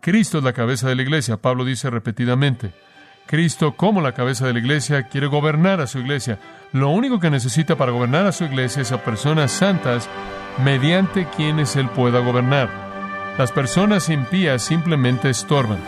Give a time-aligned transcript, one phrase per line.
[0.00, 2.72] Cristo es la cabeza de la iglesia, Pablo dice repetidamente.
[3.26, 6.38] Cristo, como la cabeza de la iglesia, quiere gobernar a su iglesia.
[6.72, 10.08] Lo único que necesita para gobernar a su iglesia es a personas santas
[10.64, 12.70] mediante quienes Él pueda gobernar.
[13.38, 15.78] Las personas impías simplemente estorban.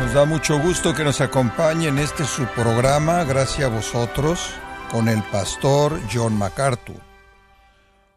[0.00, 4.54] Nos da mucho gusto que nos acompañe en este su programa, gracias a vosotros,
[4.90, 7.00] con el pastor John MacArthur.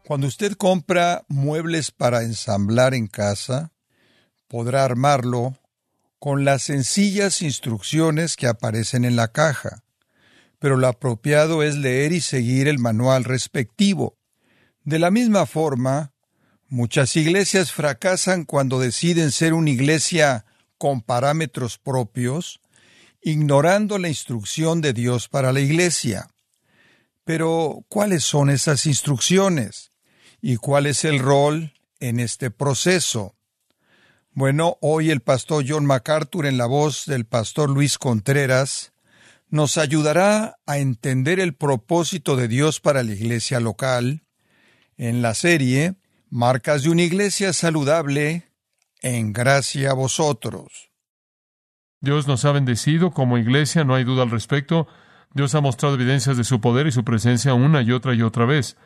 [0.06, 3.72] Cuando usted compra muebles para ensamblar en casa,
[4.48, 5.58] podrá armarlo
[6.18, 9.84] con las sencillas instrucciones que aparecen en la caja,
[10.58, 14.16] pero lo apropiado es leer y seguir el manual respectivo.
[14.84, 16.12] De la misma forma,
[16.68, 20.44] muchas iglesias fracasan cuando deciden ser una iglesia
[20.78, 22.60] con parámetros propios,
[23.20, 26.30] ignorando la instrucción de Dios para la iglesia.
[27.28, 29.92] Pero, ¿cuáles son esas instrucciones?
[30.40, 33.36] ¿Y cuál es el rol en este proceso?
[34.32, 38.94] Bueno, hoy el pastor John MacArthur en la voz del pastor Luis Contreras
[39.50, 44.24] nos ayudará a entender el propósito de Dios para la iglesia local
[44.96, 45.96] en la serie
[46.30, 48.48] Marcas de una iglesia saludable
[49.02, 50.88] en gracia a vosotros.
[52.00, 54.88] Dios nos ha bendecido como iglesia, no hay duda al respecto.
[55.34, 58.44] Dios ha mostrado evidencias de su poder y su presencia una y otra y otra
[58.44, 58.76] vez.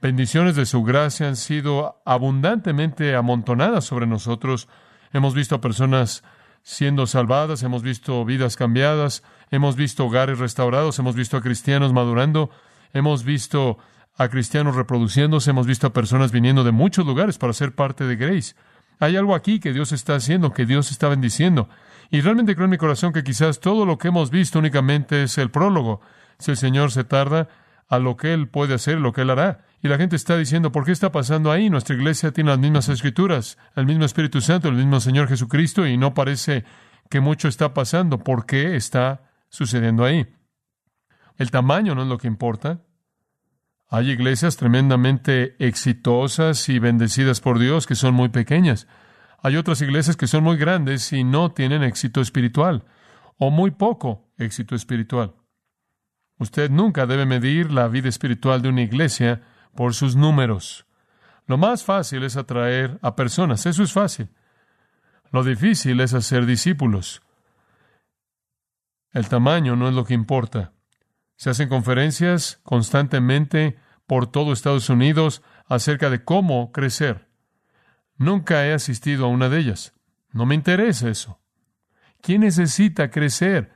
[0.00, 4.68] Bendiciones de su gracia han sido abundantemente amontonadas sobre nosotros
[5.12, 6.22] Hemos visto a personas
[6.62, 12.50] siendo salvadas, hemos visto vidas cambiadas, hemos visto hogares restaurados, hemos visto a cristianos madurando,
[12.92, 13.78] hemos visto
[14.16, 18.16] a cristianos reproduciéndose, hemos visto a personas viniendo de muchos lugares para ser parte de
[18.16, 18.54] Grace.
[18.98, 21.68] Hay algo aquí que Dios está haciendo, que Dios está bendiciendo.
[22.10, 25.38] Y realmente creo en mi corazón que quizás todo lo que hemos visto únicamente es
[25.38, 26.00] el prólogo.
[26.38, 27.48] Si el Señor se tarda,
[27.88, 29.64] a lo que Él puede hacer, lo que Él hará.
[29.82, 31.70] Y la gente está diciendo, ¿por qué está pasando ahí?
[31.70, 35.96] Nuestra iglesia tiene las mismas escrituras, el mismo Espíritu Santo, el mismo Señor Jesucristo, y
[35.96, 36.64] no parece
[37.08, 38.18] que mucho está pasando.
[38.18, 40.26] ¿Por qué está sucediendo ahí?
[41.36, 42.82] El tamaño no es lo que importa.
[43.88, 48.86] Hay iglesias tremendamente exitosas y bendecidas por Dios que son muy pequeñas.
[49.40, 52.84] Hay otras iglesias que son muy grandes y no tienen éxito espiritual,
[53.38, 55.34] o muy poco éxito espiritual.
[56.38, 59.42] Usted nunca debe medir la vida espiritual de una iglesia
[59.74, 60.86] por sus números.
[61.46, 64.28] Lo más fácil es atraer a personas, eso es fácil.
[65.30, 67.22] Lo difícil es hacer discípulos.
[69.12, 70.72] El tamaño no es lo que importa.
[71.36, 77.27] Se hacen conferencias constantemente por todo Estados Unidos acerca de cómo crecer.
[78.18, 79.94] Nunca he asistido a una de ellas.
[80.32, 81.40] No me interesa eso.
[82.20, 83.72] ¿Quién necesita crecer?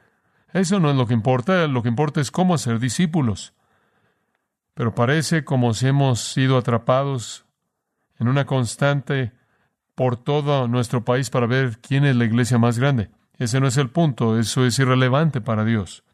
[0.52, 3.54] Eso no es lo que importa, lo que importa es cómo hacer discípulos.
[4.74, 7.46] Pero parece como si hemos sido atrapados
[8.18, 9.32] en una constante
[9.94, 13.10] por todo nuestro país para ver quién es la iglesia más grande.
[13.38, 16.04] Ese no es el punto, eso es irrelevante para Dios.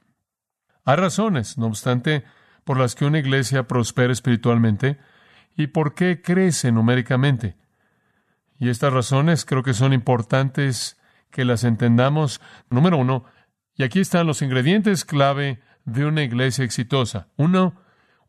[0.84, 2.25] Hay razones, no obstante,
[2.65, 4.99] por las que una iglesia prospera espiritualmente
[5.56, 7.56] y por qué crece numéricamente.
[8.59, 12.41] Y estas razones creo que son importantes que las entendamos.
[12.71, 13.25] Número uno,
[13.77, 17.29] y aquí están los ingredientes clave de una iglesia exitosa.
[17.37, 17.81] Uno,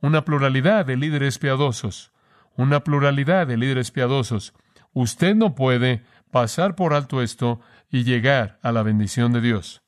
[0.02, 2.14] una pluralidad de líderes piadosos.
[2.56, 4.54] Una pluralidad de líderes piadosos.
[4.94, 9.82] Usted no puede pasar por alto esto y llegar a la bendición de Dios.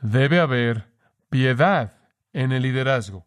[0.00, 0.92] Debe haber
[1.28, 1.98] piedad
[2.32, 3.26] en el liderazgo.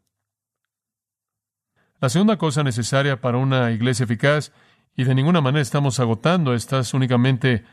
[1.99, 4.51] La segunda cosa necesaria para una iglesia eficaz,
[4.95, 7.63] y de ninguna manera estamos agotando estas únicamente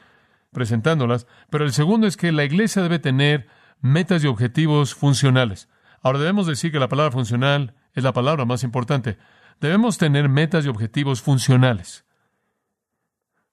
[0.53, 3.49] presentándolas, pero el segundo es que la iglesia debe tener
[3.81, 5.69] metas y objetivos funcionales.
[6.03, 9.19] Ahora debemos decir que la palabra funcional es la palabra más importante.
[9.61, 12.05] Debemos tener metas y objetivos funcionales.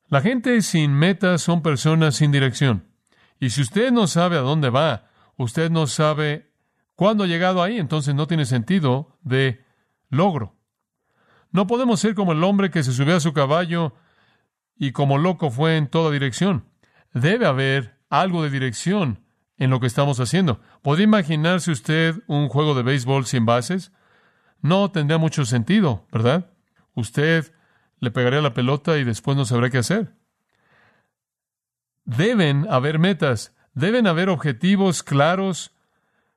[0.08, 2.88] La gente sin metas son personas sin dirección.
[3.40, 6.52] Y si usted no sabe a dónde va, usted no sabe
[6.96, 9.66] cuándo ha llegado ahí, entonces no tiene sentido de
[10.10, 10.55] logro.
[11.56, 13.96] No podemos ser como el hombre que se subió a su caballo
[14.76, 16.66] y como loco fue en toda dirección
[17.14, 19.24] debe haber algo de dirección
[19.58, 20.60] en lo que estamos haciendo.
[20.82, 23.94] ¿Podría imaginarse usted un juego de béisbol sin bases?
[24.60, 26.52] No tendría mucho sentido, ¿verdad?
[26.94, 27.54] Usted
[28.00, 30.14] le pegaría la pelota y después no sabría qué hacer.
[32.04, 35.74] Deben haber metas, deben haber objetivos claros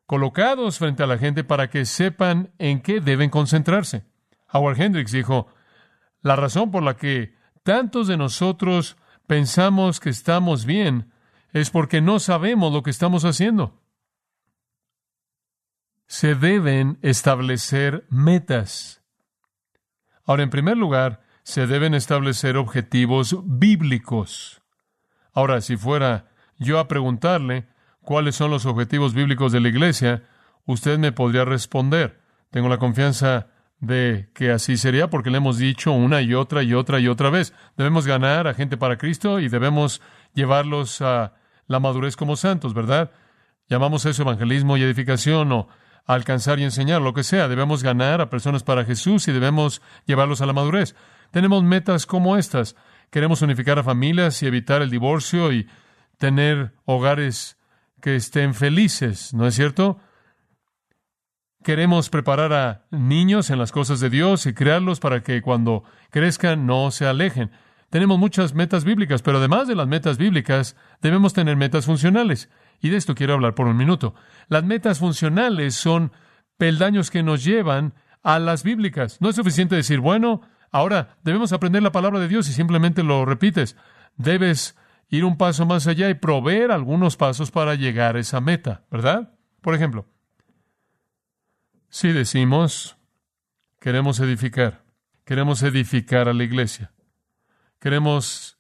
[0.06, 4.04] colocados frente a la gente para que sepan en qué deben concentrarse.
[4.52, 5.48] Howard Hendricks dijo,
[6.22, 8.96] la razón por la que tantos de nosotros
[9.26, 11.12] pensamos que estamos bien
[11.52, 13.80] es porque no sabemos lo que estamos haciendo.
[16.08, 19.02] se deben establecer metas.
[20.24, 24.62] Ahora, en primer lugar, se deben establecer objetivos bíblicos.
[25.34, 27.68] Ahora, si fuera yo a preguntarle
[28.00, 30.24] cuáles son los objetivos bíblicos de la iglesia,
[30.64, 32.22] usted me podría responder.
[32.50, 33.48] Tengo la confianza
[33.80, 37.30] de que así sería porque le hemos dicho una y otra y otra y otra
[37.30, 37.54] vez.
[37.76, 40.00] Debemos ganar a gente para Cristo y debemos
[40.34, 41.34] llevarlos a
[41.66, 43.12] la madurez como santos, ¿verdad?
[43.68, 45.68] Llamamos eso evangelismo y edificación o
[46.06, 47.48] alcanzar y enseñar, lo que sea.
[47.48, 50.96] Debemos ganar a personas para Jesús y debemos llevarlos a la madurez.
[51.30, 52.74] Tenemos metas como estas.
[53.10, 55.68] Queremos unificar a familias y evitar el divorcio y
[56.16, 57.58] tener hogares
[58.00, 60.00] que estén felices, ¿no es cierto?
[61.62, 66.66] Queremos preparar a niños en las cosas de Dios y crearlos para que cuando crezcan
[66.66, 67.50] no se alejen.
[67.90, 72.48] Tenemos muchas metas bíblicas, pero además de las metas bíblicas, debemos tener metas funcionales.
[72.80, 74.14] Y de esto quiero hablar por un minuto.
[74.48, 76.12] Las metas funcionales son
[76.58, 79.20] peldaños que nos llevan a las bíblicas.
[79.20, 83.24] No es suficiente decir, bueno, ahora debemos aprender la palabra de Dios y simplemente lo
[83.24, 83.76] repites.
[84.16, 84.76] Debes
[85.08, 89.32] ir un paso más allá y proveer algunos pasos para llegar a esa meta, ¿verdad?
[89.62, 90.06] Por ejemplo,
[91.88, 92.96] si decimos,
[93.80, 94.84] queremos edificar,
[95.24, 96.92] queremos edificar a la iglesia,
[97.80, 98.58] queremos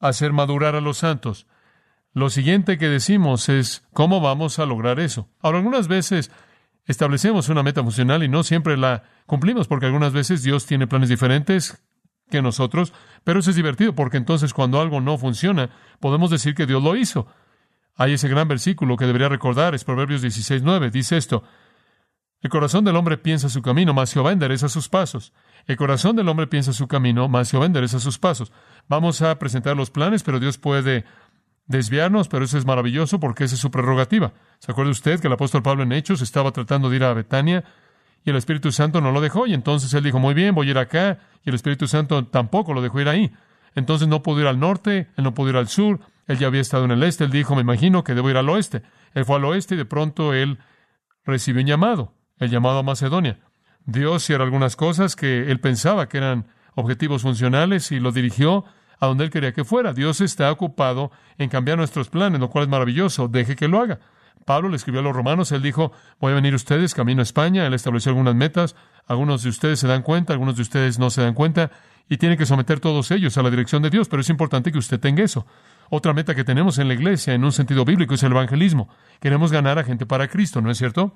[0.00, 1.46] hacer madurar a los santos,
[2.14, 5.28] lo siguiente que decimos es, ¿cómo vamos a lograr eso?
[5.40, 6.30] Ahora, algunas veces
[6.86, 11.08] establecemos una meta funcional y no siempre la cumplimos, porque algunas veces Dios tiene planes
[11.08, 11.82] diferentes
[12.30, 12.92] que nosotros,
[13.24, 16.94] pero eso es divertido, porque entonces cuando algo no funciona, podemos decir que Dios lo
[16.94, 17.26] hizo.
[17.96, 21.44] Hay ese gran versículo que debería recordar, es Proverbios 16, 9, dice esto,
[22.40, 25.32] el corazón del hombre piensa su camino, mas Jehová endereza sus pasos.
[25.66, 28.52] El corazón del hombre piensa su camino, mas Jehová endereza sus pasos.
[28.86, 31.06] Vamos a presentar los planes, pero Dios puede
[31.66, 34.34] desviarnos, pero eso es maravilloso porque esa es su prerrogativa.
[34.58, 37.64] ¿Se acuerda usted que el apóstol Pablo en Hechos estaba tratando de ir a Betania
[38.24, 39.46] y el Espíritu Santo no lo dejó?
[39.46, 42.74] Y entonces él dijo, muy bien, voy a ir acá, y el Espíritu Santo tampoco
[42.74, 43.32] lo dejó ir ahí.
[43.74, 46.60] Entonces no pudo ir al norte, él no pudo ir al sur, él ya había
[46.60, 48.82] estado en el este, él dijo, me imagino que debo ir al oeste.
[49.12, 50.58] Él fue al oeste y de pronto él
[51.24, 53.40] recibió un llamado, el llamado a Macedonia.
[53.86, 58.64] Dios hiciera algunas cosas que él pensaba que eran objetivos funcionales y lo dirigió
[58.98, 59.92] a donde Él quería que fuera.
[59.92, 63.28] Dios está ocupado en cambiar nuestros planes, lo cual es maravilloso.
[63.28, 64.00] Deje que lo haga.
[64.44, 67.66] Pablo le escribió a los romanos, él dijo, voy a venir ustedes camino a España,
[67.66, 71.22] él estableció algunas metas, algunos de ustedes se dan cuenta, algunos de ustedes no se
[71.22, 71.70] dan cuenta,
[72.10, 74.76] y tiene que someter todos ellos a la dirección de Dios, pero es importante que
[74.76, 75.46] usted tenga eso.
[75.90, 78.88] Otra meta que tenemos en la iglesia, en un sentido bíblico, es el evangelismo.
[79.20, 81.14] Queremos ganar a gente para Cristo, ¿no es cierto?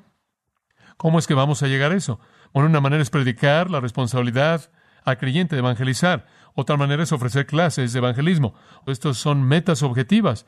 [0.97, 2.21] ¿Cómo es que vamos a llegar a eso?
[2.53, 4.71] Bueno, una manera es predicar la responsabilidad
[5.05, 6.27] al creyente de evangelizar.
[6.55, 8.55] Otra manera es ofrecer clases de evangelismo.
[8.87, 10.47] Estos son metas objetivas.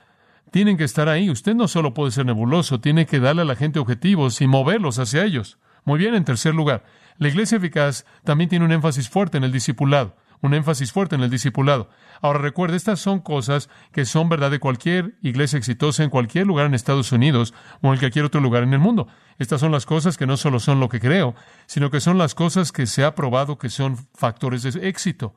[0.50, 1.31] Tienen que estar ahí.
[1.31, 4.99] Usted no solo puede ser nebuloso, tiene que darle a la gente objetivos y moverlos
[4.99, 5.58] hacia ellos.
[5.84, 6.84] Muy bien, en tercer lugar,
[7.19, 11.23] la iglesia eficaz también tiene un énfasis fuerte en el discipulado, un énfasis fuerte en
[11.23, 11.91] el discipulado.
[12.21, 16.67] Ahora recuerde, estas son cosas que son verdad de cualquier iglesia exitosa en cualquier lugar
[16.67, 19.09] en Estados Unidos o en cualquier otro lugar en el mundo.
[19.39, 21.35] Estas son las cosas que no solo son lo que creo,
[21.67, 25.35] sino que son las cosas que se ha probado que son factores de éxito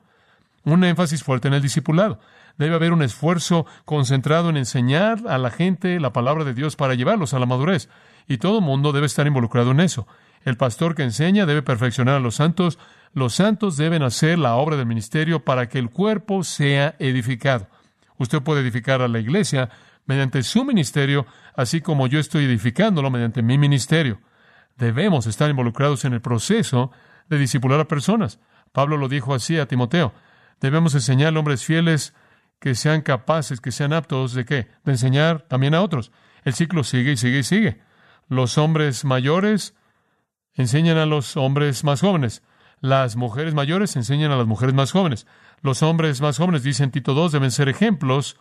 [0.64, 2.18] un énfasis fuerte en el discipulado.
[2.56, 6.94] Debe haber un esfuerzo concentrado en enseñar a la gente la palabra de Dios para
[6.94, 7.88] llevarlos a la madurez.
[8.26, 10.06] Y todo mundo debe estar involucrado en eso.
[10.44, 12.78] El pastor que enseña debe perfeccionar a los santos.
[13.12, 17.66] Los santos deben hacer la obra del ministerio para que el cuerpo sea edificado.
[18.18, 19.70] Usted puede edificar a la iglesia
[20.06, 24.20] mediante su ministerio, así como yo estoy edificándolo mediante mi ministerio.
[24.76, 26.90] Debemos estar involucrados en el proceso
[27.28, 28.38] de discipular a personas.
[28.72, 30.12] Pablo lo dijo así a Timoteo.
[30.60, 32.14] Debemos enseñar a hombres fieles
[32.58, 34.68] que sean capaces, que sean aptos de qué?
[34.84, 36.12] De enseñar también a otros.
[36.44, 37.80] El ciclo sigue y sigue y sigue.
[38.28, 39.74] Los hombres mayores
[40.54, 42.42] enseñan a los hombres más jóvenes.
[42.80, 45.26] Las mujeres mayores enseñan a las mujeres más jóvenes.
[45.62, 48.36] Los hombres más jóvenes, dicen Tito II, deben ser ejemplos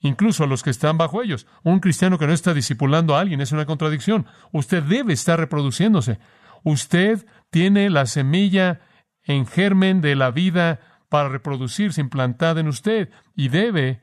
[0.00, 1.46] incluso a los que están bajo ellos.
[1.62, 4.26] Un cristiano que no está discipulando a alguien es una contradicción.
[4.52, 6.18] Usted debe estar reproduciéndose.
[6.64, 8.80] Usted tiene la semilla
[9.24, 14.02] en germen de la vida para reproducirse implantada en usted y debe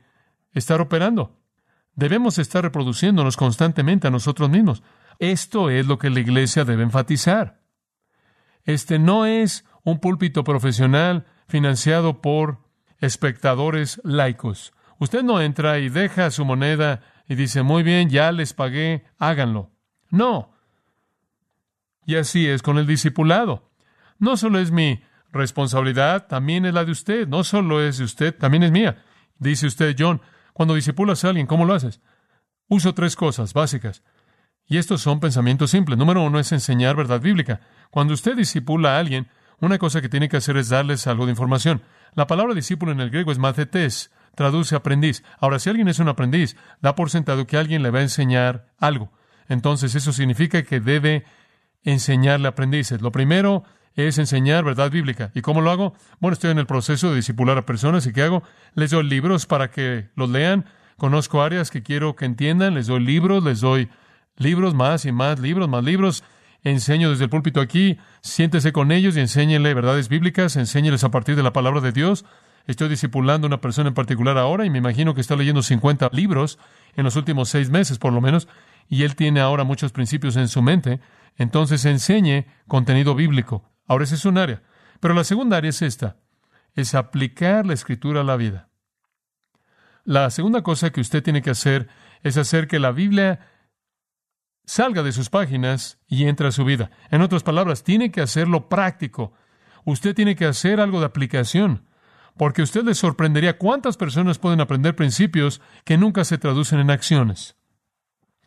[0.52, 1.38] estar operando.
[1.94, 4.82] Debemos estar reproduciéndonos constantemente a nosotros mismos.
[5.20, 7.60] Esto es lo que la iglesia debe enfatizar.
[8.64, 12.58] Este no es un púlpito profesional financiado por
[12.98, 14.72] espectadores laicos.
[14.98, 19.70] Usted no entra y deja su moneda y dice, muy bien, ya les pagué, háganlo.
[20.08, 20.54] No.
[22.06, 23.70] Y así es con el discipulado.
[24.18, 28.34] No solo es mi responsabilidad también es la de usted, no solo es de usted,
[28.34, 29.04] también es mía.
[29.38, 30.22] Dice usted, John,
[30.54, 32.00] cuando disipulas a alguien, ¿cómo lo haces?
[32.68, 34.02] Uso tres cosas básicas.
[34.70, 35.98] Y estos son pensamientos simples.
[35.98, 37.60] Número uno es enseñar verdad bíblica.
[37.90, 39.26] Cuando usted disipula a alguien,
[39.58, 41.82] una cosa que tiene que hacer es darles algo de información.
[42.14, 45.24] La palabra discípulo en el griego es mathetes, traduce aprendiz.
[45.40, 48.68] Ahora, si alguien es un aprendiz, da por sentado que alguien le va a enseñar
[48.78, 49.12] algo.
[49.48, 51.24] Entonces, eso significa que debe
[51.82, 53.02] enseñarle aprendices.
[53.02, 53.64] Lo primero
[53.96, 55.32] es enseñar verdad bíblica.
[55.34, 55.94] ¿Y cómo lo hago?
[56.20, 58.44] Bueno, estoy en el proceso de discipular a personas y ¿qué hago?
[58.74, 60.66] Les doy libros para que los lean.
[60.96, 62.74] Conozco áreas que quiero que entiendan.
[62.74, 63.90] Les doy libros, les doy
[64.36, 66.24] libros más y más libros, más libros.
[66.62, 67.98] Enseño desde el púlpito aquí.
[68.20, 70.56] Siéntese con ellos y enséñele verdades bíblicas.
[70.56, 72.24] Enséñeles a partir de la palabra de Dios.
[72.66, 76.10] Estoy discipulando a una persona en particular ahora y me imagino que está leyendo 50
[76.12, 76.58] libros
[76.94, 78.48] en los últimos seis meses, por lo menos,
[78.88, 81.00] y él tiene ahora muchos principios en su mente.
[81.36, 83.64] Entonces enseñe contenido bíblico.
[83.86, 84.62] Ahora ese es un área.
[85.00, 86.16] Pero la segunda área es esta,
[86.74, 88.68] es aplicar la escritura a la vida.
[90.04, 91.88] La segunda cosa que usted tiene que hacer
[92.22, 93.40] es hacer que la Biblia
[94.64, 96.90] salga de sus páginas y entre a su vida.
[97.10, 99.32] En otras palabras, tiene que hacerlo práctico.
[99.84, 101.86] Usted tiene que hacer algo de aplicación,
[102.36, 107.56] porque usted le sorprendería cuántas personas pueden aprender principios que nunca se traducen en acciones.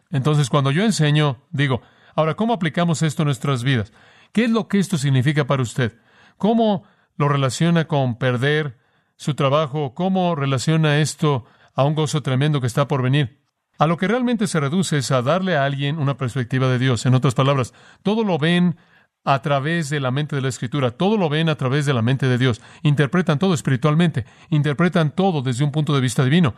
[0.10, 1.82] Entonces, cuando yo enseño, digo,
[2.16, 3.92] ahora, ¿cómo aplicamos esto a nuestras vidas?
[4.32, 5.98] ¿Qué es lo que esto significa para usted?
[6.38, 6.84] ¿Cómo
[7.18, 8.80] lo relaciona con perder
[9.16, 9.94] su trabajo?
[9.94, 13.43] ¿Cómo relaciona esto a un gozo tremendo que está por venir?
[13.78, 17.06] A lo que realmente se reduce es a darle a alguien una perspectiva de Dios.
[17.06, 18.78] En otras palabras, todo lo ven
[19.26, 22.02] a través de la mente de la Escritura, todo lo ven a través de la
[22.02, 22.62] mente de Dios.
[22.82, 26.56] Interpretan todo espiritualmente, interpretan todo desde un punto de vista divino.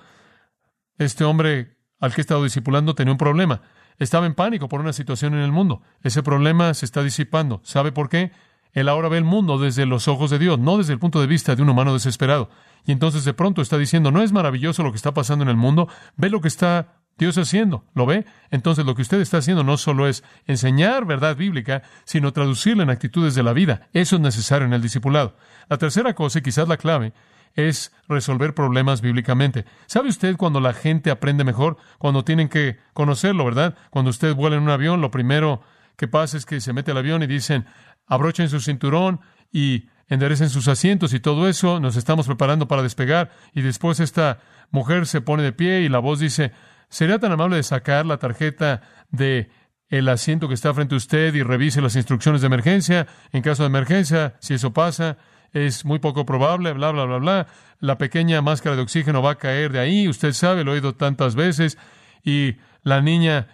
[0.98, 3.62] Este hombre al que he estado discipulando tenía un problema.
[3.98, 5.81] Estaba en pánico por una situación en el mundo.
[6.01, 7.62] Ese problema se está disipando.
[7.63, 8.31] ¿Sabe por qué?
[8.74, 11.27] Él ahora ve el mundo desde los ojos de Dios, no desde el punto de
[11.27, 12.50] vista de un humano desesperado.
[12.86, 15.55] Y entonces de pronto está diciendo, no es maravilloso lo que está pasando en el
[15.55, 18.25] mundo, ve lo que está Dios haciendo, ¿lo ve?
[18.51, 22.89] Entonces lo que usted está haciendo no solo es enseñar verdad bíblica, sino traducirla en
[22.89, 23.88] actitudes de la vida.
[23.93, 25.38] Eso es necesario en el discipulado.
[25.69, 27.13] La tercera cosa, y quizás la clave,
[27.55, 29.65] es resolver problemas bíblicamente.
[29.86, 31.77] ¿Sabe usted cuando la gente aprende mejor?
[32.00, 33.75] Cuando tienen que conocerlo, ¿verdad?
[33.91, 35.62] Cuando usted vuela en un avión, lo primero
[35.95, 37.65] que pasa es que se mete al avión y dicen,
[38.07, 39.22] abrochen su cinturón
[39.53, 44.39] y enderecen sus asientos y todo eso, nos estamos preparando para despegar y después esta
[44.69, 46.51] mujer se pone de pie y la voz dice,
[46.89, 49.50] ¿sería tan amable de sacar la tarjeta de
[49.89, 53.08] el asiento que está frente a usted y revise las instrucciones de emergencia?
[53.32, 55.18] En caso de emergencia, si eso pasa,
[55.51, 57.48] es muy poco probable, bla, bla, bla, bla.
[57.80, 60.96] La pequeña máscara de oxígeno va a caer de ahí, usted sabe, lo he oído
[60.96, 61.77] tantas veces,
[62.24, 63.48] y la niña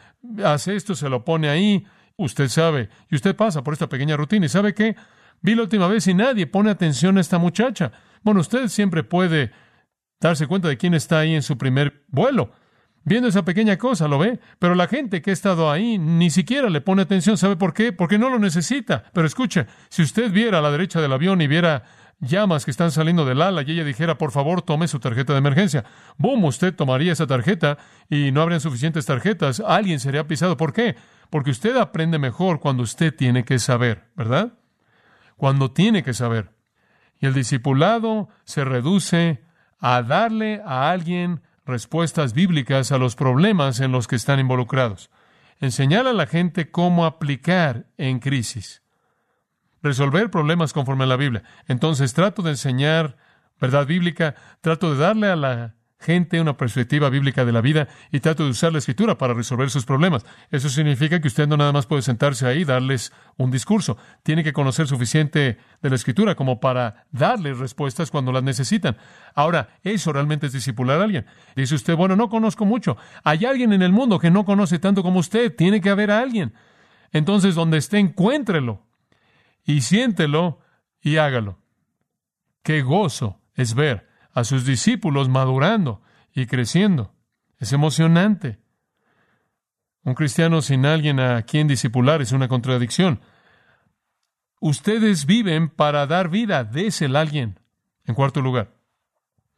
[0.43, 1.85] hace esto, se lo pone ahí,
[2.17, 4.95] usted sabe, y usted pasa por esta pequeña rutina, y ¿sabe qué?
[5.41, 7.91] Vi la última vez y nadie pone atención a esta muchacha.
[8.21, 9.51] Bueno, usted siempre puede
[10.19, 12.51] darse cuenta de quién está ahí en su primer vuelo
[13.03, 14.39] viendo esa pequeña cosa, ¿lo ve?
[14.60, 17.38] Pero la gente que ha estado ahí ni siquiera le pone atención.
[17.38, 17.91] ¿Sabe por qué?
[17.91, 19.03] Porque no lo necesita.
[19.13, 21.84] Pero escuche, si usted viera a la derecha del avión y viera
[22.22, 25.39] llamas que están saliendo del ala y ella dijera, por favor, tome su tarjeta de
[25.39, 25.84] emergencia.
[26.17, 27.77] Boom, usted tomaría esa tarjeta
[28.10, 29.60] y no habrían suficientes tarjetas.
[29.60, 30.55] Alguien sería pisado.
[30.55, 30.96] ¿Por qué?
[31.29, 34.53] Porque usted aprende mejor cuando usted tiene que saber, ¿verdad?
[35.36, 36.51] Cuando tiene que saber.
[37.20, 39.43] Y el discipulado se reduce
[39.79, 45.09] a darle a alguien respuestas bíblicas a los problemas en los que están involucrados.
[45.59, 48.83] Enseñar a la gente cómo aplicar en crisis.
[49.81, 51.43] Resolver problemas conforme a la Biblia.
[51.67, 53.17] Entonces trato de enseñar
[53.59, 58.20] verdad bíblica, trato de darle a la gente una perspectiva bíblica de la vida y
[58.20, 60.25] trato de usar la escritura para resolver sus problemas.
[60.50, 63.98] Eso significa que usted no nada más puede sentarse ahí y darles un discurso.
[64.24, 68.98] Tiene que conocer suficiente de la escritura como para darles respuestas cuando las necesitan.
[69.36, 71.25] Ahora, eso realmente es discipular a alguien.
[71.55, 72.98] Dice usted, bueno, no conozco mucho.
[73.24, 75.55] Hay alguien en el mundo que no conoce tanto como usted.
[75.55, 76.53] Tiene que haber alguien.
[77.12, 78.84] Entonces, donde esté, encuéntrelo
[79.63, 80.60] y siéntelo
[81.01, 81.60] y hágalo.
[82.63, 86.01] Qué gozo es ver a sus discípulos madurando
[86.33, 87.13] y creciendo.
[87.57, 88.59] Es emocionante.
[90.03, 93.21] Un cristiano sin alguien a quien discipular es una contradicción.
[94.59, 97.59] Ustedes viven para dar vida, désel a alguien.
[98.05, 98.75] En cuarto lugar,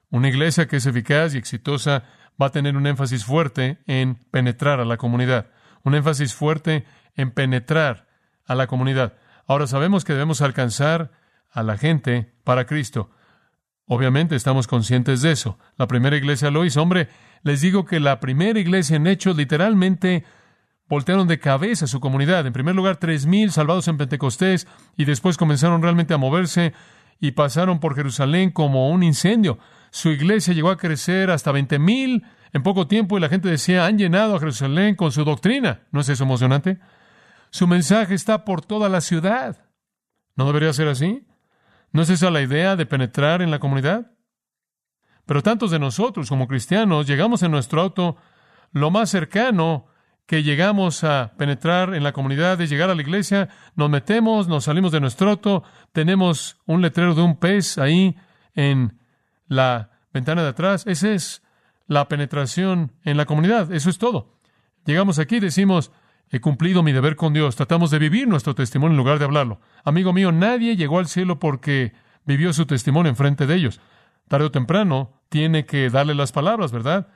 [0.09, 2.03] una iglesia que es eficaz y exitosa
[2.41, 5.47] va a tener un énfasis fuerte en penetrar a la comunidad,
[5.83, 8.07] un énfasis fuerte en penetrar
[8.45, 9.13] a la comunidad.
[9.47, 11.11] Ahora sabemos que debemos alcanzar
[11.51, 13.11] a la gente para Cristo.
[13.85, 15.57] Obviamente estamos conscientes de eso.
[15.77, 16.81] La primera iglesia lo hizo.
[16.81, 17.09] Hombre,
[17.43, 20.23] les digo que la primera iglesia en Hechos literalmente
[20.87, 22.45] voltearon de cabeza su comunidad.
[22.45, 26.73] En primer lugar, tres mil salvados en Pentecostés y después comenzaron realmente a moverse
[27.19, 29.59] y pasaron por Jerusalén como un incendio.
[29.91, 33.85] Su iglesia llegó a crecer hasta veinte mil en poco tiempo y la gente decía,
[33.85, 35.81] han llenado a Jerusalén con su doctrina.
[35.91, 36.79] ¿No es eso emocionante?
[37.49, 39.65] Su mensaje está por toda la ciudad.
[40.35, 41.25] ¿No debería ser así?
[41.93, 44.11] ¿No es esa la idea de penetrar en la comunidad?
[45.25, 48.17] Pero tantos de nosotros como cristianos llegamos en nuestro auto
[48.71, 49.85] lo más cercano
[50.25, 54.63] que llegamos a penetrar en la comunidad es llegar a la iglesia, nos metemos, nos
[54.63, 58.15] salimos de nuestro auto, tenemos un letrero de un pez ahí
[58.55, 58.99] en
[59.47, 60.85] la ventana de atrás.
[60.87, 61.43] Esa es
[61.87, 63.71] la penetración en la comunidad.
[63.71, 64.39] Eso es todo.
[64.85, 65.91] Llegamos aquí decimos,
[66.29, 67.55] he cumplido mi deber con Dios.
[67.55, 69.59] Tratamos de vivir nuestro testimonio en lugar de hablarlo.
[69.83, 71.93] Amigo mío, nadie llegó al cielo porque
[72.25, 73.81] vivió su testimonio enfrente de ellos.
[74.27, 77.07] Tarde o temprano tiene que darle las palabras, ¿verdad?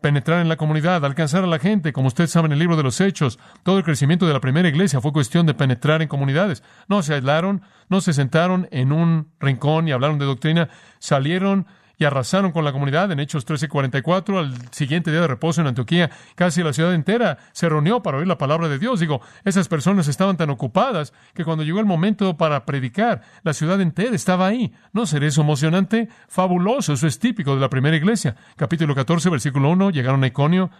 [0.00, 1.92] penetrar en la comunidad, alcanzar a la gente.
[1.92, 4.68] Como usted sabe en el libro de los Hechos, todo el crecimiento de la primera
[4.68, 6.62] iglesia fue cuestión de penetrar en comunidades.
[6.88, 11.66] No se aislaron, no se sentaron en un rincón y hablaron de doctrina, salieron
[12.00, 14.38] y arrasaron con la comunidad en Hechos 13:44.
[14.38, 18.26] Al siguiente día de reposo en Antioquía, casi la ciudad entera se reunió para oír
[18.26, 19.00] la palabra de Dios.
[19.00, 23.78] Digo, esas personas estaban tan ocupadas que cuando llegó el momento para predicar, la ciudad
[23.82, 24.72] entera estaba ahí.
[24.94, 26.08] ¿No será eso emocionante?
[26.26, 28.34] Fabuloso, eso es típico de la primera iglesia.
[28.56, 30.70] Capítulo 14, versículo 1, llegaron a Iconio,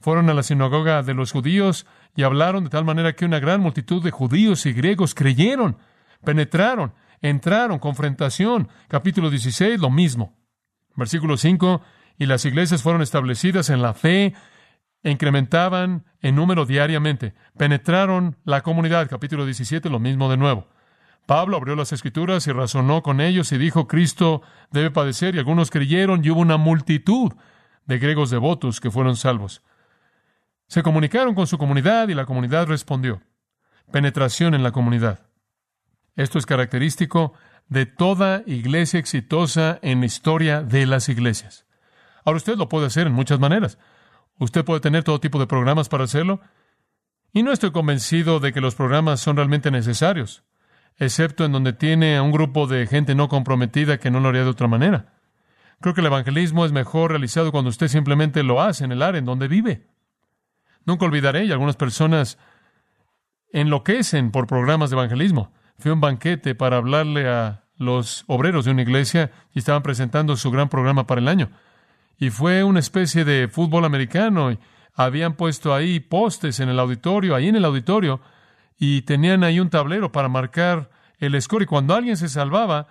[0.00, 1.84] fueron a la sinagoga de los judíos
[2.16, 5.76] y hablaron de tal manera que una gran multitud de judíos y griegos creyeron,
[6.24, 8.68] penetraron, entraron, confrontación.
[8.88, 10.32] Capítulo 16, lo mismo.
[10.96, 11.82] Versículo 5,
[12.18, 14.34] y las iglesias fueron establecidas en la fe
[15.02, 17.34] e incrementaban en número diariamente.
[17.56, 19.08] Penetraron la comunidad.
[19.08, 20.68] Capítulo 17, lo mismo de nuevo.
[21.26, 25.70] Pablo abrió las escrituras y razonó con ellos y dijo, Cristo debe padecer, y algunos
[25.70, 27.32] creyeron, y hubo una multitud
[27.86, 29.62] de griegos devotos que fueron salvos.
[30.66, 33.22] Se comunicaron con su comunidad y la comunidad respondió.
[33.90, 35.20] Penetración en la comunidad.
[36.16, 37.34] Esto es característico
[37.68, 41.66] de toda iglesia exitosa en la historia de las iglesias.
[42.24, 43.78] Ahora usted lo puede hacer en muchas maneras.
[44.38, 46.40] Usted puede tener todo tipo de programas para hacerlo.
[47.32, 50.44] Y no estoy convencido de que los programas son realmente necesarios,
[50.98, 54.44] excepto en donde tiene a un grupo de gente no comprometida que no lo haría
[54.44, 55.14] de otra manera.
[55.80, 59.18] Creo que el evangelismo es mejor realizado cuando usted simplemente lo hace en el área
[59.18, 59.86] en donde vive.
[60.86, 62.38] Nunca olvidaré, y algunas personas
[63.52, 65.52] enloquecen por programas de evangelismo.
[65.78, 70.36] Fui a un banquete para hablarle a los obreros de una iglesia y estaban presentando
[70.36, 71.50] su gran programa para el año.
[72.18, 74.56] Y fue una especie de fútbol americano.
[74.94, 78.20] Habían puesto ahí postes en el auditorio, ahí en el auditorio,
[78.78, 81.64] y tenían ahí un tablero para marcar el score.
[81.64, 82.88] Y cuando alguien se salvaba,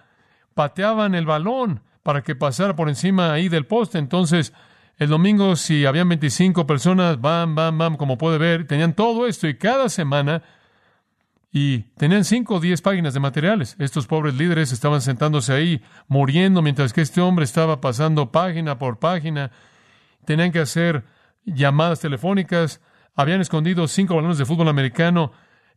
[0.53, 3.97] pateaban el balón para que pasara por encima ahí del poste.
[3.97, 4.53] Entonces,
[4.97, 9.47] el domingo, si habían 25 personas, bam, bam, bam, como puede ver, tenían todo esto.
[9.47, 10.43] Y cada semana
[11.55, 13.75] y tenían cinco o diez páginas de materiales.
[13.77, 18.97] Estos pobres líderes estaban sentándose ahí, muriendo, mientras que este hombre estaba pasando página por
[18.97, 19.51] página.
[20.25, 21.05] Tenían que hacer
[21.45, 22.81] llamadas telefónicas.
[23.13, 25.31] Habían escondido cinco balones de fútbol americano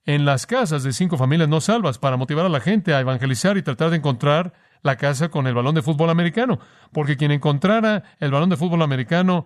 [0.07, 3.59] en las casas de cinco familias no salvas para motivar a la gente a evangelizar
[3.59, 6.59] y tratar de encontrar la casa con el balón de fútbol americano.
[6.91, 9.45] Porque quien encontrara el balón de fútbol americano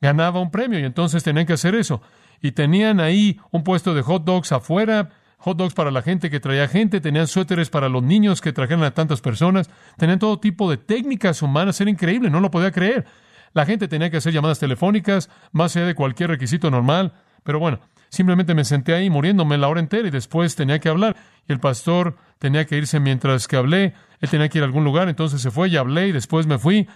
[0.00, 2.02] ganaba un premio y entonces tenían que hacer eso.
[2.42, 6.38] Y tenían ahí un puesto de hot dogs afuera hot dogs para la gente que
[6.38, 10.70] traía gente, tenían suéteres para los niños que trajeron a tantas personas, tenían todo tipo
[10.70, 13.06] de técnicas humanas, era increíble, no lo podía creer.
[13.52, 17.80] La gente tenía que hacer llamadas telefónicas, más allá de cualquier requisito normal, pero bueno,
[18.10, 21.16] simplemente me senté ahí muriéndome la hora entera y después tenía que hablar.
[21.48, 24.84] Y el pastor tenía que irse mientras que hablé, él tenía que ir a algún
[24.84, 26.86] lugar, entonces se fue y hablé y después me fui.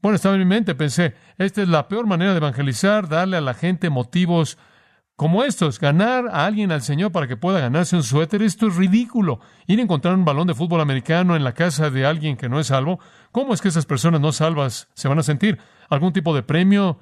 [0.00, 3.40] Bueno, estaba en mi mente, pensé, esta es la peor manera de evangelizar, darle a
[3.40, 4.58] la gente motivos
[5.20, 8.76] como estos, ganar a alguien al Señor para que pueda ganarse un suéter, esto es
[8.76, 9.38] ridículo.
[9.66, 12.58] Ir a encontrar un balón de fútbol americano en la casa de alguien que no
[12.58, 15.58] es salvo, ¿cómo es que esas personas no salvas se van a sentir?
[15.90, 17.00] ¿Algún tipo de premio?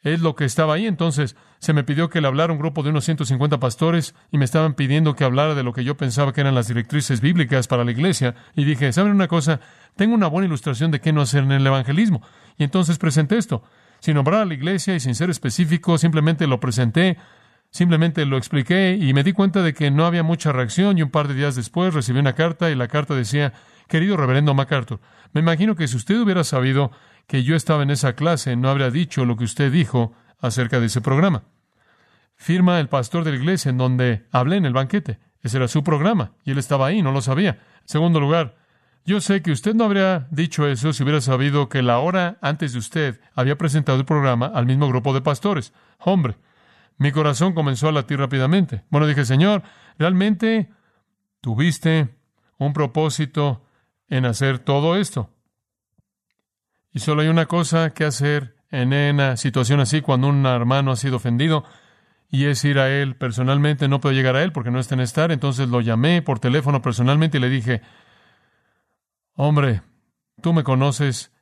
[0.00, 0.86] Es lo que estaba ahí.
[0.86, 4.46] Entonces se me pidió que le hablara un grupo de unos 150 pastores y me
[4.46, 7.84] estaban pidiendo que hablara de lo que yo pensaba que eran las directrices bíblicas para
[7.84, 8.36] la iglesia.
[8.56, 9.60] Y dije, ¿saben una cosa?
[9.96, 12.22] Tengo una buena ilustración de qué no hacer en el evangelismo.
[12.56, 13.64] Y entonces presenté esto
[14.00, 17.18] sin nombrar a la iglesia y sin ser específico, simplemente lo presenté,
[17.70, 21.10] simplemente lo expliqué y me di cuenta de que no había mucha reacción y un
[21.10, 23.52] par de días después recibí una carta y la carta decía,
[23.88, 25.00] querido reverendo MacArthur,
[25.32, 26.90] me imagino que si usted hubiera sabido
[27.26, 30.86] que yo estaba en esa clase, no habría dicho lo que usted dijo acerca de
[30.86, 31.44] ese programa.
[32.36, 35.18] Firma el pastor de la iglesia en donde hablé en el banquete.
[35.42, 37.58] Ese era su programa y él estaba ahí, no lo sabía.
[37.82, 38.56] En segundo lugar,
[39.04, 42.72] yo sé que usted no habría dicho eso si hubiera sabido que la hora antes
[42.72, 45.72] de usted había presentado el programa al mismo grupo de pastores.
[45.98, 46.36] Hombre,
[46.98, 48.84] mi corazón comenzó a latir rápidamente.
[48.90, 49.62] Bueno, dije, Señor,
[49.98, 50.70] ¿realmente
[51.40, 52.08] tuviste
[52.58, 53.64] un propósito
[54.08, 55.30] en hacer todo esto?
[56.92, 60.96] Y solo hay una cosa que hacer en una situación así cuando un hermano ha
[60.96, 61.64] sido ofendido
[62.30, 63.88] y es ir a él personalmente.
[63.88, 65.30] No puedo llegar a él porque no está en estar.
[65.32, 67.82] Entonces lo llamé por teléfono personalmente y le dije,
[69.38, 69.82] hombre,
[70.42, 71.32] tú me conoces.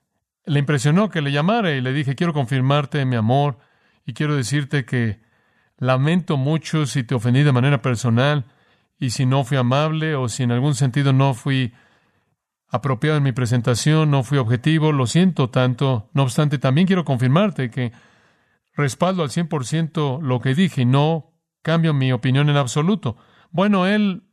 [0.44, 3.58] Le impresionó que le llamara y le dije, quiero confirmarte mi amor
[4.04, 5.20] y quiero decirte que
[5.78, 8.44] lamento mucho si te ofendí de manera personal
[8.98, 11.72] y si no fui amable o si en algún sentido no fui
[12.68, 16.10] apropiado en mi presentación, no fui objetivo, lo siento tanto.
[16.12, 17.92] No obstante, también quiero confirmarte que
[18.74, 21.32] respaldo al 100% lo que dije y no
[21.62, 23.16] cambio mi opinión en absoluto.
[23.50, 24.25] Bueno, él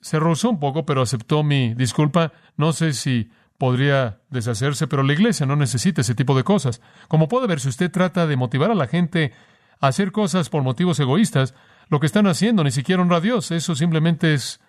[0.00, 2.32] se rozó un poco, pero aceptó mi disculpa.
[2.56, 6.80] No sé si podría deshacerse, pero la iglesia no necesita ese tipo de cosas.
[7.08, 9.32] Como puede ver, si usted trata de motivar a la gente
[9.80, 11.54] a hacer cosas por motivos egoístas,
[11.88, 13.50] lo que están haciendo ni siquiera honra a Dios.
[13.50, 14.60] Eso simplemente es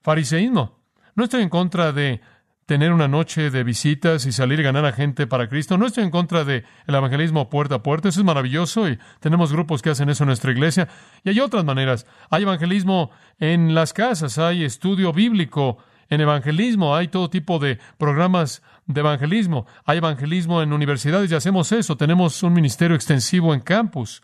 [0.00, 0.78] fariseísmo.
[1.14, 2.20] No estoy en contra de
[2.66, 5.76] tener una noche de visitas y salir y ganar a gente para Cristo.
[5.76, 9.82] No estoy en contra del evangelismo puerta a puerta, eso es maravilloso y tenemos grupos
[9.82, 10.88] que hacen eso en nuestra iglesia.
[11.24, 12.06] Y hay otras maneras.
[12.30, 18.62] Hay evangelismo en las casas, hay estudio bíblico en evangelismo, hay todo tipo de programas
[18.86, 21.96] de evangelismo, hay evangelismo en universidades y hacemos eso.
[21.96, 24.22] Tenemos un ministerio extensivo en campus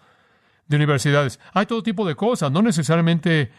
[0.67, 1.41] de universidades.
[1.53, 3.51] Hay todo tipo de cosas, no necesariamente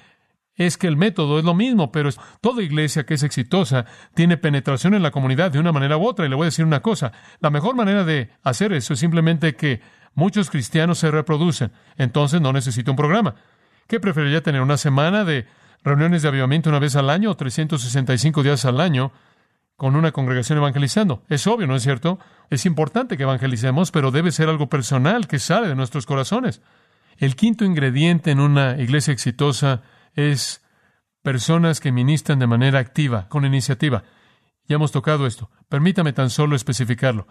[0.55, 2.09] es que el método es lo mismo, pero
[2.41, 6.25] toda iglesia que es exitosa tiene penetración en la comunidad de una manera u otra.
[6.25, 9.55] Y le voy a decir una cosa, la mejor manera de hacer eso es simplemente
[9.55, 9.81] que
[10.13, 11.71] muchos cristianos se reproducen.
[11.97, 13.35] Entonces no necesita un programa.
[13.87, 15.47] ¿Qué preferiría tener una semana de
[15.83, 19.11] reuniones de avivamiento una vez al año o 365 días al año
[19.75, 21.23] con una congregación evangelizando?
[21.29, 22.19] Es obvio, ¿no es cierto?
[22.49, 26.61] Es importante que evangelicemos, pero debe ser algo personal que sale de nuestros corazones.
[27.17, 29.81] El quinto ingrediente en una iglesia exitosa
[30.15, 30.63] es
[31.21, 34.03] personas que ministran de manera activa, con iniciativa.
[34.67, 35.49] Ya hemos tocado esto.
[35.69, 37.27] Permítame tan solo especificarlo.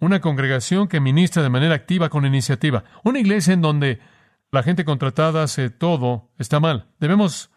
[0.00, 2.84] Una congregación que ministra de manera activa, con iniciativa.
[3.04, 4.00] Una iglesia en donde
[4.50, 6.88] la gente contratada hace todo está mal.
[6.98, 7.50] Debemos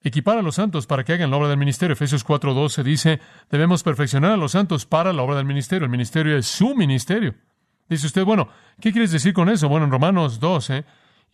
[0.00, 1.94] equipar a los santos para que hagan la obra del ministerio.
[1.94, 3.20] Efesios 4:12 dice,
[3.50, 5.86] debemos perfeccionar a los santos para la obra del ministerio.
[5.86, 7.34] El ministerio es su ministerio.
[7.88, 8.48] Dice usted, bueno,
[8.80, 9.68] ¿qué quieres decir con eso?
[9.68, 10.84] Bueno, en Romanos 12,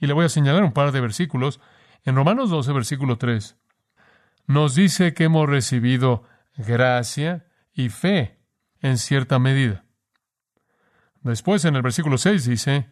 [0.01, 1.61] y le voy a señalar un par de versículos,
[2.05, 3.57] en Romanos 12, versículo 3,
[4.47, 6.25] nos dice que hemos recibido
[6.57, 8.39] gracia y fe
[8.81, 9.85] en cierta medida.
[11.23, 12.91] Después, en el versículo 6 dice,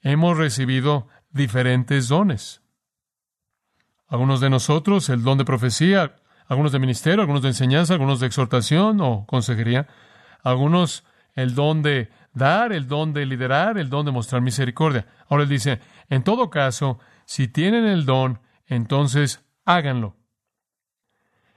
[0.00, 2.62] hemos recibido diferentes dones.
[4.08, 8.28] Algunos de nosotros el don de profecía, algunos de ministerio, algunos de enseñanza, algunos de
[8.28, 9.88] exhortación o consejería,
[10.42, 11.04] algunos
[11.34, 15.06] el don de dar, el don de liderar, el don de mostrar misericordia.
[15.28, 20.16] Ahora él dice, en todo caso, si tienen el don, entonces háganlo.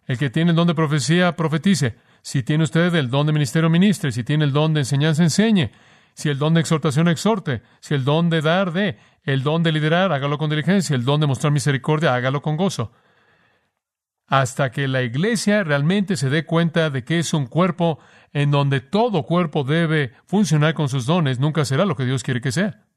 [0.05, 1.95] El que tiene el don de profecía, profetice.
[2.23, 4.12] Si tiene usted el don de ministerio, ministre.
[4.12, 5.71] Si tiene el don de enseñanza, enseñe.
[6.15, 7.62] Si el don de exhortación, exhorte.
[7.79, 8.97] Si el don de dar, dé.
[9.23, 10.95] El don de liderar, hágalo con diligencia.
[10.95, 12.91] El don de mostrar misericordia, hágalo con gozo.
[14.25, 17.99] Hasta que la iglesia realmente se dé cuenta de que es un cuerpo
[18.34, 22.41] en donde todo cuerpo debe funcionar con sus dones, nunca será lo que Dios quiere
[22.41, 22.88] que sea.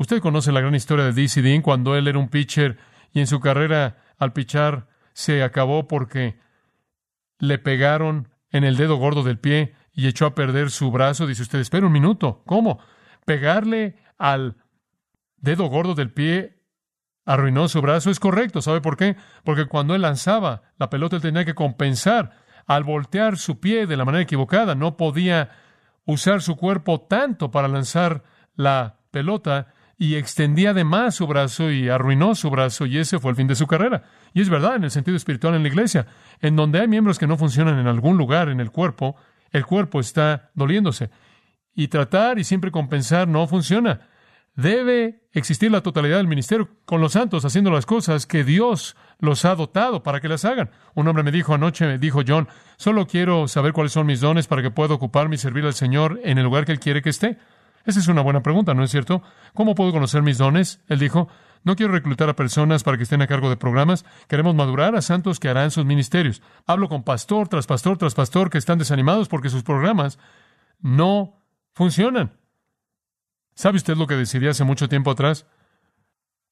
[0.00, 2.78] Usted conoce la gran historia de DC Dean cuando él era un pitcher
[3.12, 6.38] y en su carrera al pichar se acabó porque
[7.38, 11.26] le pegaron en el dedo gordo del pie y echó a perder su brazo.
[11.26, 12.42] Dice usted, espera un minuto.
[12.46, 12.78] ¿Cómo?
[13.26, 14.56] Pegarle al
[15.36, 16.62] dedo gordo del pie
[17.26, 18.08] arruinó su brazo.
[18.08, 18.62] Es correcto.
[18.62, 19.16] ¿Sabe por qué?
[19.44, 22.38] Porque cuando él lanzaba la pelota, él tenía que compensar.
[22.66, 25.50] Al voltear su pie de la manera equivocada, no podía
[26.06, 28.24] usar su cuerpo tanto para lanzar
[28.56, 33.32] la pelota y extendía de más su brazo y arruinó su brazo y ese fue
[33.32, 34.04] el fin de su carrera.
[34.32, 36.06] Y es verdad en el sentido espiritual en la iglesia,
[36.40, 39.16] en donde hay miembros que no funcionan en algún lugar en el cuerpo,
[39.50, 41.10] el cuerpo está doliéndose.
[41.74, 44.08] Y tratar y siempre compensar no funciona.
[44.54, 49.44] Debe existir la totalidad del ministerio con los santos haciendo las cosas que Dios los
[49.44, 50.70] ha dotado para que las hagan.
[50.94, 54.46] Un hombre me dijo anoche, me dijo John, solo quiero saber cuáles son mis dones
[54.46, 57.10] para que pueda ocuparme y servir al Señor en el lugar que Él quiere que
[57.10, 57.36] esté.
[57.84, 59.22] Esa es una buena pregunta, ¿no es cierto?
[59.54, 60.80] ¿Cómo puedo conocer mis dones?
[60.88, 61.28] Él dijo,
[61.62, 65.02] no quiero reclutar a personas para que estén a cargo de programas, queremos madurar a
[65.02, 66.42] santos que harán sus ministerios.
[66.66, 70.18] Hablo con pastor tras pastor tras pastor que están desanimados porque sus programas
[70.80, 72.32] no funcionan.
[73.54, 75.46] ¿Sabe usted lo que decidí hace mucho tiempo atrás?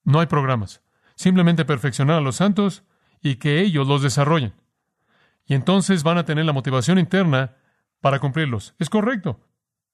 [0.04, 0.82] No hay programas.
[1.14, 2.84] Simplemente perfeccionar a los santos
[3.20, 4.54] y que ellos los desarrollen.
[5.46, 7.56] Y entonces van a tener la motivación interna
[8.00, 8.74] para cumplirlos.
[8.78, 9.40] Es correcto.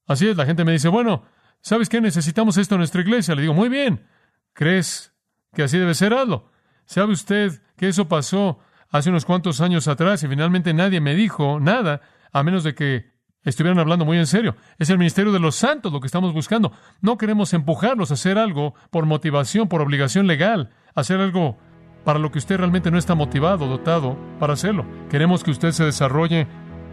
[0.07, 1.25] Así es, la gente me dice, bueno,
[1.61, 2.01] ¿sabes qué?
[2.01, 3.35] Necesitamos esto en nuestra iglesia.
[3.35, 4.07] Le digo, muy bien,
[4.53, 5.15] ¿crees
[5.53, 6.13] que así debe ser?
[6.15, 6.51] Hazlo.
[6.85, 8.59] ¿Sabe usted que eso pasó
[8.91, 12.01] hace unos cuantos años atrás y finalmente nadie me dijo nada,
[12.33, 14.57] a menos de que estuvieran hablando muy en serio.
[14.79, 16.73] Es el ministerio de los santos lo que estamos buscando.
[17.01, 21.59] No queremos empujarlos a hacer algo por motivación, por obligación legal, hacer algo
[22.05, 24.87] para lo que usted realmente no está motivado, dotado para hacerlo.
[25.11, 26.47] Queremos que usted se desarrolle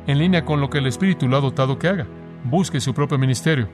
[0.08, 2.08] en línea con lo que el Espíritu lo ha dotado que haga.
[2.44, 3.68] Busque su propio ministerio.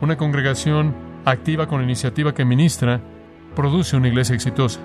[0.00, 3.00] Una congregación activa con iniciativa que ministra
[3.56, 4.80] produce una iglesia exitosa.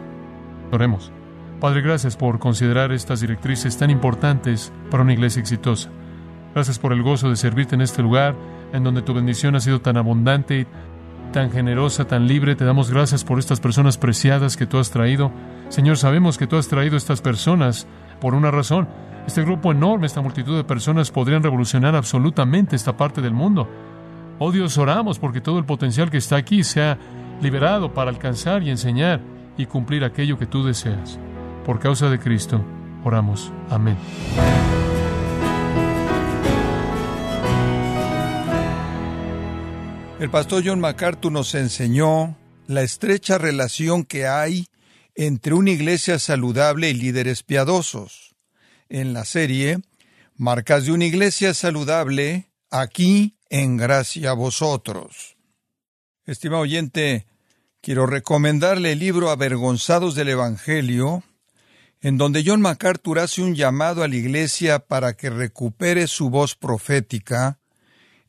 [0.72, 1.12] Oremos.
[1.60, 5.90] Padre, gracias por considerar estas directrices tan importantes para una iglesia exitosa.
[6.56, 8.36] Gracias por el gozo de servirte en este lugar,
[8.74, 10.66] en donde tu bendición ha sido tan abundante,
[11.32, 12.56] tan generosa, tan libre.
[12.56, 15.32] Te damos gracias por estas personas preciadas que tú has traído.
[15.70, 17.88] Señor, sabemos que tú has traído estas personas
[18.20, 18.88] por una razón.
[19.28, 23.68] Este grupo enorme, esta multitud de personas podrían revolucionar absolutamente esta parte del mundo.
[24.40, 26.98] Oh Dios, oramos porque todo el potencial que está aquí sea
[27.42, 29.22] liberado para alcanzar y enseñar
[29.58, 31.20] y cumplir aquello que tú deseas.
[31.66, 32.62] Por causa de Cristo,
[33.04, 33.52] oramos.
[33.70, 33.98] Amén.
[40.20, 42.36] El pastor John MacArthur nos enseñó
[42.68, 44.68] la estrecha relación que hay
[45.16, 48.36] entre una iglesia saludable y líderes piadosos.
[48.90, 49.80] En la serie
[50.36, 55.36] Marcas de una iglesia saludable, aquí en gracia a vosotros.
[56.26, 57.28] Estimado oyente,
[57.82, 61.24] quiero recomendarle el libro Avergonzados del Evangelio,
[62.00, 66.56] en donde John MacArthur hace un llamado a la iglesia para que recupere su voz
[66.56, 67.60] profética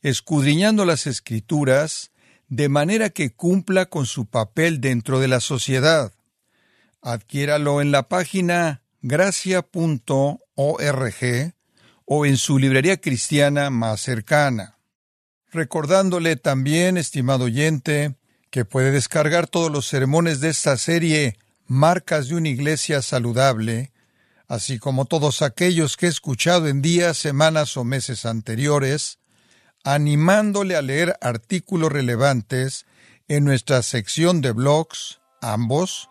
[0.01, 2.11] escudriñando las escrituras
[2.47, 6.11] de manera que cumpla con su papel dentro de la sociedad.
[7.01, 10.35] Adquiéralo en la página gracia.org
[12.05, 14.77] o en su librería cristiana más cercana.
[15.51, 18.15] Recordándole también, estimado oyente,
[18.51, 23.91] que puede descargar todos los sermones de esta serie Marcas de una Iglesia Saludable,
[24.47, 29.19] así como todos aquellos que he escuchado en días, semanas o meses anteriores,
[29.83, 32.85] animándole a leer artículos relevantes
[33.27, 36.10] en nuestra sección de blogs, ambos,